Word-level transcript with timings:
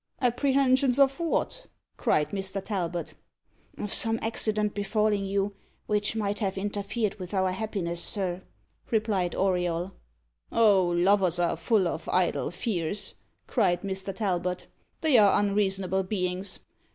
"Apprehensions 0.19 0.97
of 0.97 1.19
what?" 1.19 1.67
cried 1.95 2.31
Mr. 2.31 2.59
Talbot. 2.65 3.13
"Of 3.77 3.93
some 3.93 4.17
accident 4.23 4.73
befalling 4.73 5.27
you, 5.27 5.53
which 5.85 6.15
might 6.15 6.39
have 6.39 6.57
interfered 6.57 7.19
with 7.19 7.35
our 7.35 7.51
happiness, 7.51 8.01
sir," 8.03 8.41
replied 8.89 9.35
Auriol. 9.35 9.91
"Oh, 10.51 10.87
lovers 10.87 11.37
are 11.37 11.55
full 11.55 11.87
of 11.87 12.09
idle 12.09 12.49
fears!" 12.49 13.13
cried 13.45 13.83
Mr. 13.83 14.11
Talbot. 14.15 14.65
"They 15.01 15.19
are 15.19 15.39
unreasonable 15.39 16.01
beings. 16.01 16.57